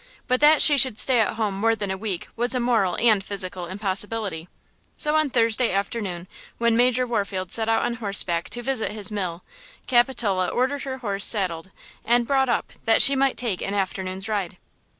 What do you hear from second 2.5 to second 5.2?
a moral and physical impossibility. So